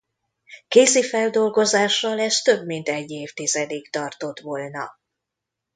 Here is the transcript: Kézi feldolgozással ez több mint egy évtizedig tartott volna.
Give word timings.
Kézi 0.67 1.03
feldolgozással 1.03 2.19
ez 2.19 2.33
több 2.41 2.65
mint 2.65 2.89
egy 2.89 3.11
évtizedig 3.11 3.89
tartott 3.89 4.39
volna. 4.39 4.99